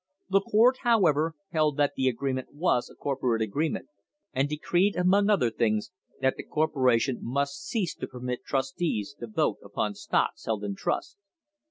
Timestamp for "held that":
1.51-1.93